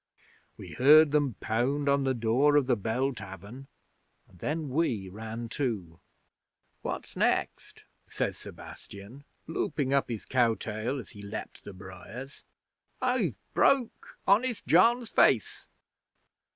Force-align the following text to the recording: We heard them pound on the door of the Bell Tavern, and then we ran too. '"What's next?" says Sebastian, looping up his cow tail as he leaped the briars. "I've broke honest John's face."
We 0.57 0.71
heard 0.71 1.11
them 1.11 1.35
pound 1.41 1.87
on 1.87 2.05
the 2.05 2.15
door 2.15 2.55
of 2.55 2.65
the 2.65 2.75
Bell 2.75 3.13
Tavern, 3.13 3.67
and 4.27 4.39
then 4.39 4.69
we 4.71 5.09
ran 5.09 5.47
too. 5.47 5.99
'"What's 6.81 7.15
next?" 7.15 7.85
says 8.09 8.35
Sebastian, 8.35 9.25
looping 9.45 9.93
up 9.93 10.09
his 10.09 10.25
cow 10.25 10.55
tail 10.55 10.97
as 10.97 11.11
he 11.11 11.21
leaped 11.21 11.63
the 11.65 11.73
briars. 11.73 12.43
"I've 12.99 13.35
broke 13.53 14.17
honest 14.25 14.65
John's 14.65 15.11
face." 15.11 15.67